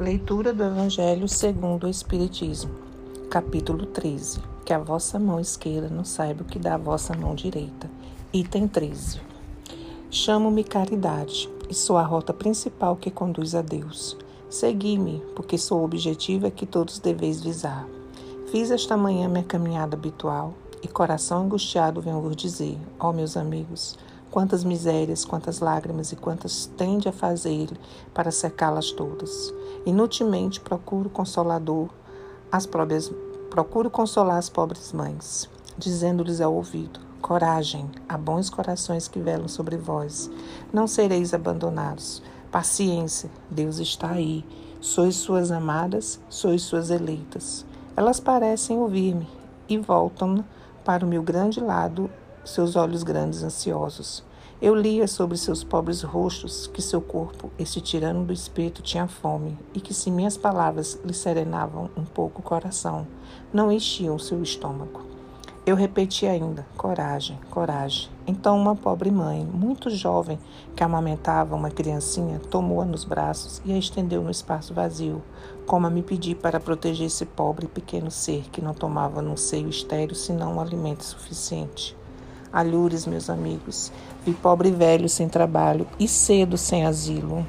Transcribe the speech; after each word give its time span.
Leitura 0.00 0.52
do 0.52 0.62
Evangelho 0.62 1.26
segundo 1.26 1.84
o 1.84 1.90
Espiritismo, 1.90 2.70
capítulo 3.28 3.84
13. 3.84 4.40
Que 4.64 4.72
a 4.72 4.78
vossa 4.78 5.18
mão 5.18 5.40
esquerda 5.40 5.88
não 5.88 6.04
saiba 6.04 6.42
o 6.42 6.44
que 6.44 6.56
dá 6.56 6.74
a 6.74 6.78
vossa 6.78 7.16
mão 7.16 7.34
direita. 7.34 7.90
Item 8.32 8.68
13. 8.68 9.20
Chamo-me 10.08 10.62
caridade 10.62 11.50
e 11.68 11.74
sou 11.74 11.96
a 11.96 12.04
rota 12.04 12.32
principal 12.32 12.94
que 12.94 13.10
conduz 13.10 13.56
a 13.56 13.60
Deus. 13.60 14.16
Segui-me, 14.48 15.20
porque 15.34 15.58
sou 15.58 15.80
o 15.80 15.84
objetivo 15.84 16.48
que 16.48 16.64
todos 16.64 17.00
deveis 17.00 17.42
visar. 17.42 17.84
Fiz 18.52 18.70
esta 18.70 18.96
manhã 18.96 19.28
minha 19.28 19.42
caminhada 19.42 19.96
habitual 19.96 20.54
e 20.80 20.86
coração 20.86 21.42
angustiado 21.42 22.00
venho 22.00 22.20
vos 22.20 22.36
dizer, 22.36 22.78
ó 23.00 23.12
meus 23.12 23.36
amigos, 23.36 23.98
Quantas 24.38 24.62
misérias, 24.62 25.24
quantas 25.24 25.58
lágrimas 25.58 26.12
e 26.12 26.16
quantas 26.16 26.66
tende 26.76 27.08
a 27.08 27.12
fazer 27.12 27.76
para 28.14 28.30
secá-las 28.30 28.92
todas. 28.92 29.52
Inutilmente 29.84 30.60
procuro 30.60 31.10
consolador 31.10 31.88
as 32.52 32.64
próprias, 32.64 33.12
procuro 33.50 33.90
consolar 33.90 34.38
as 34.38 34.48
pobres 34.48 34.92
mães, 34.92 35.50
dizendo-lhes 35.76 36.40
ao 36.40 36.54
ouvido: 36.54 37.00
Coragem, 37.20 37.90
há 38.08 38.16
bons 38.16 38.48
corações 38.48 39.08
que 39.08 39.18
velam 39.18 39.48
sobre 39.48 39.76
vós. 39.76 40.30
Não 40.72 40.86
sereis 40.86 41.34
abandonados. 41.34 42.22
Paciência, 42.48 43.28
Deus 43.50 43.78
está 43.78 44.12
aí. 44.12 44.44
Sois 44.80 45.16
suas 45.16 45.50
amadas, 45.50 46.20
sois 46.28 46.62
suas 46.62 46.90
eleitas. 46.90 47.66
Elas 47.96 48.20
parecem 48.20 48.78
ouvir-me 48.78 49.28
e 49.68 49.76
voltam 49.78 50.44
para 50.84 51.04
o 51.04 51.08
meu 51.08 51.24
grande 51.24 51.58
lado 51.58 52.08
seus 52.44 52.76
olhos 52.76 53.02
grandes 53.02 53.42
ansiosos. 53.42 54.27
Eu 54.60 54.74
lia 54.74 55.06
sobre 55.06 55.38
seus 55.38 55.62
pobres 55.62 56.02
rostos 56.02 56.66
que 56.66 56.82
seu 56.82 57.00
corpo, 57.00 57.48
este 57.56 57.80
tirano 57.80 58.24
do 58.24 58.32
espírito, 58.32 58.82
tinha 58.82 59.06
fome, 59.06 59.56
e 59.72 59.80
que 59.80 59.94
se 59.94 60.10
minhas 60.10 60.36
palavras 60.36 60.98
lhe 61.04 61.14
serenavam 61.14 61.88
um 61.96 62.04
pouco 62.04 62.40
o 62.40 62.44
coração, 62.44 63.06
não 63.52 63.70
enchiam 63.70 64.18
seu 64.18 64.42
estômago. 64.42 65.02
Eu 65.64 65.76
repeti 65.76 66.26
ainda: 66.26 66.66
coragem, 66.76 67.38
coragem. 67.50 68.08
Então, 68.26 68.58
uma 68.58 68.74
pobre 68.74 69.12
mãe, 69.12 69.44
muito 69.44 69.90
jovem, 69.90 70.40
que 70.74 70.82
amamentava 70.82 71.54
uma 71.54 71.70
criancinha, 71.70 72.40
tomou-a 72.40 72.84
nos 72.84 73.04
braços 73.04 73.62
e 73.64 73.72
a 73.72 73.78
estendeu 73.78 74.22
no 74.22 74.30
espaço 74.30 74.74
vazio, 74.74 75.22
como 75.66 75.86
a 75.86 75.90
me 75.90 76.02
pedir 76.02 76.34
para 76.34 76.58
proteger 76.58 77.06
esse 77.06 77.26
pobre 77.26 77.68
pequeno 77.68 78.10
ser 78.10 78.48
que 78.50 78.60
não 78.60 78.74
tomava 78.74 79.22
num 79.22 79.36
seio 79.36 79.68
estéril 79.68 80.16
senão 80.16 80.54
um 80.54 80.60
alimento 80.60 81.04
suficiente. 81.04 81.97
Alhures, 82.52 83.06
meus 83.06 83.28
amigos, 83.28 83.92
vi 84.24 84.32
pobre 84.32 84.70
velho 84.70 85.08
sem 85.08 85.28
trabalho 85.28 85.86
e 86.00 86.08
cedo 86.08 86.56
sem 86.56 86.86
asilo, 86.86 87.46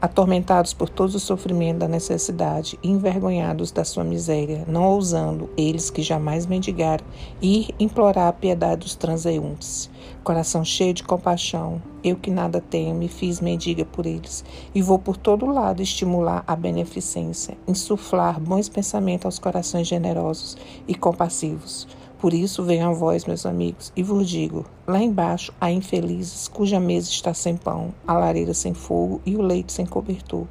atormentados 0.00 0.72
por 0.72 0.88
todo 0.88 1.14
o 1.14 1.18
sofrimento 1.18 1.78
da 1.78 1.88
necessidade 1.88 2.78
e 2.80 2.90
envergonhados 2.90 3.72
da 3.72 3.84
sua 3.84 4.04
miséria, 4.04 4.64
não 4.68 4.84
ousando, 4.84 5.50
eles 5.56 5.90
que 5.90 6.00
jamais 6.00 6.46
mendigaram, 6.46 7.04
ir 7.42 7.74
implorar 7.80 8.28
a 8.28 8.32
piedade 8.32 8.82
dos 8.82 8.94
transeuntes. 8.94 9.90
Coração 10.22 10.64
cheio 10.64 10.94
de 10.94 11.02
compaixão, 11.02 11.82
eu 12.04 12.14
que 12.14 12.30
nada 12.30 12.60
tenho, 12.60 12.94
me 12.94 13.08
fiz 13.08 13.40
mendiga 13.40 13.84
por 13.84 14.06
eles, 14.06 14.44
e 14.72 14.80
vou 14.80 14.98
por 14.98 15.16
todo 15.16 15.46
lado 15.46 15.82
estimular 15.82 16.44
a 16.46 16.54
beneficência, 16.54 17.58
insuflar 17.66 18.38
bons 18.38 18.68
pensamentos 18.68 19.24
aos 19.24 19.38
corações 19.40 19.88
generosos 19.88 20.56
e 20.86 20.94
compassivos 20.94 21.88
por 22.24 22.32
isso 22.32 22.62
venho 22.62 22.88
a 22.88 22.90
vós, 22.90 23.26
meus 23.26 23.44
amigos, 23.44 23.92
e 23.94 24.02
vos 24.02 24.26
digo: 24.26 24.64
lá 24.86 24.98
embaixo 24.98 25.52
há 25.60 25.70
infelizes 25.70 26.48
cuja 26.48 26.80
mesa 26.80 27.10
está 27.10 27.34
sem 27.34 27.54
pão, 27.54 27.92
a 28.06 28.14
lareira 28.14 28.54
sem 28.54 28.72
fogo 28.72 29.20
e 29.26 29.36
o 29.36 29.42
leito 29.42 29.70
sem 29.70 29.84
cobertor. 29.84 30.46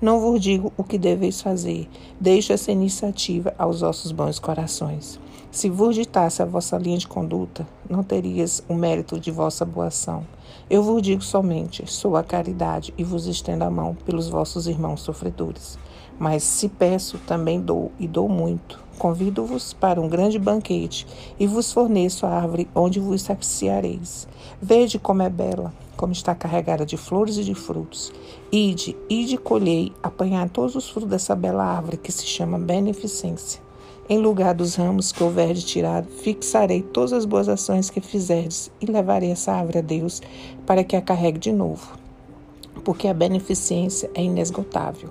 Não 0.00 0.20
vos 0.20 0.40
digo 0.40 0.72
o 0.76 0.84
que 0.84 0.96
deveis 0.96 1.42
fazer, 1.42 1.88
deixo 2.20 2.52
essa 2.52 2.70
iniciativa 2.70 3.52
aos 3.58 3.80
vossos 3.80 4.12
bons 4.12 4.38
corações. 4.38 5.18
Se 5.50 5.68
vos 5.68 5.96
ditasse 5.96 6.42
a 6.42 6.46
vossa 6.46 6.78
linha 6.78 6.98
de 6.98 7.08
conduta, 7.08 7.66
não 7.90 8.04
terias 8.04 8.62
o 8.68 8.74
mérito 8.74 9.18
de 9.18 9.32
vossa 9.32 9.64
boa 9.64 9.88
ação. 9.88 10.24
Eu 10.70 10.80
vos 10.80 11.02
digo 11.02 11.22
somente: 11.22 11.90
sou 11.90 12.16
a 12.16 12.22
caridade 12.22 12.94
e 12.96 13.02
vos 13.02 13.26
estendo 13.26 13.64
a 13.64 13.70
mão 13.70 13.96
pelos 14.06 14.28
vossos 14.28 14.68
irmãos 14.68 15.00
sofredores. 15.00 15.76
Mas 16.18 16.42
se 16.42 16.68
peço, 16.68 17.18
também 17.26 17.60
dou, 17.60 17.92
e 17.98 18.06
dou 18.06 18.28
muito. 18.28 18.84
Convido-vos 18.98 19.74
para 19.74 20.00
um 20.00 20.08
grande 20.08 20.38
banquete 20.38 21.06
e 21.38 21.46
vos 21.46 21.70
forneço 21.70 22.24
a 22.24 22.30
árvore 22.30 22.66
onde 22.74 22.98
vos 22.98 23.22
saciareis. 23.22 24.26
Vede 24.60 24.98
como 24.98 25.22
é 25.22 25.28
bela, 25.28 25.72
como 25.96 26.12
está 26.12 26.34
carregada 26.34 26.86
de 26.86 26.96
flores 26.96 27.36
e 27.36 27.44
de 27.44 27.54
frutos. 27.54 28.10
Ide, 28.50 28.96
ide 29.10 29.36
colhei, 29.36 29.92
apanhar 30.02 30.48
todos 30.48 30.74
os 30.74 30.88
frutos 30.88 31.10
dessa 31.10 31.34
bela 31.34 31.64
árvore 31.64 31.98
que 31.98 32.10
se 32.10 32.26
chama 32.26 32.58
beneficência. 32.58 33.60
Em 34.08 34.18
lugar 34.18 34.54
dos 34.54 34.76
ramos 34.76 35.10
que 35.10 35.22
houver 35.22 35.54
tirado, 35.56 36.06
fixarei 36.06 36.80
todas 36.80 37.12
as 37.12 37.24
boas 37.24 37.48
ações 37.48 37.90
que 37.90 38.00
fizerdes 38.00 38.70
e 38.80 38.86
levarei 38.86 39.32
essa 39.32 39.52
árvore 39.52 39.78
a 39.78 39.82
Deus 39.82 40.22
para 40.64 40.84
que 40.84 40.94
a 40.94 41.02
carregue 41.02 41.40
de 41.40 41.52
novo, 41.52 41.98
porque 42.84 43.08
a 43.08 43.14
beneficência 43.14 44.08
é 44.14 44.22
inesgotável. 44.22 45.10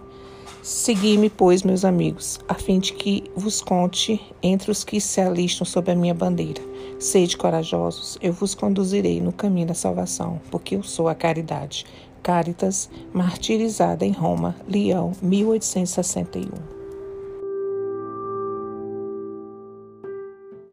Segui-me, 0.65 1.29
pois, 1.29 1.61
meus 1.61 1.85
amigos, 1.85 2.39
a 2.49 2.55
fim 2.55 2.79
de 2.79 2.91
que 2.91 3.25
vos 3.35 3.61
conte 3.61 4.19
entre 4.41 4.71
os 4.71 4.83
que 4.83 4.99
se 4.99 5.21
alistam 5.21 5.63
sob 5.63 5.91
a 5.91 5.95
minha 5.95 6.11
bandeira. 6.11 6.59
Sede 6.97 7.37
corajosos, 7.37 8.17
eu 8.19 8.33
vos 8.33 8.55
conduzirei 8.55 9.21
no 9.21 9.31
caminho 9.31 9.67
da 9.67 9.75
salvação, 9.75 10.41
porque 10.49 10.75
eu 10.75 10.81
sou 10.81 11.07
a 11.07 11.13
caridade. 11.13 11.85
Caritas, 12.23 12.89
martirizada 13.13 14.03
em 14.03 14.11
Roma, 14.11 14.55
Leão, 14.67 15.11
1861. 15.21 16.74